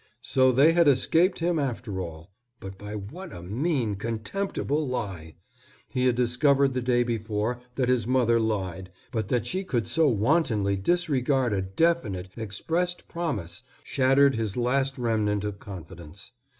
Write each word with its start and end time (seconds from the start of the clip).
So 0.23 0.51
they 0.51 0.71
had 0.71 0.87
escaped 0.87 1.37
him 1.37 1.59
after 1.59 1.99
all, 2.01 2.31
but 2.59 2.75
by 2.75 2.95
what 2.95 3.31
a 3.31 3.43
mean, 3.43 3.93
contemptible 3.97 4.87
lie! 4.87 5.35
He 5.89 6.07
had 6.07 6.15
discovered 6.15 6.73
the 6.73 6.81
day 6.81 7.03
before 7.03 7.61
that 7.75 7.87
his 7.87 8.07
mother 8.07 8.39
lied, 8.39 8.91
but 9.11 9.27
that 9.27 9.45
she 9.45 9.63
could 9.63 9.85
so 9.85 10.09
wantonly 10.09 10.75
disregard 10.75 11.53
a 11.53 11.61
definite, 11.61 12.29
expressed 12.35 13.07
promise, 13.07 13.61
shattered 13.83 14.33
his 14.33 14.57
last 14.57 14.97
remnant 14.97 15.43
of 15.43 15.59
confidence. 15.59 16.31